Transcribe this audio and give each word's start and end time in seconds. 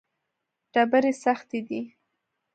ډبرې 0.73 1.11
سختې 1.23 1.59
دي. 1.67 1.81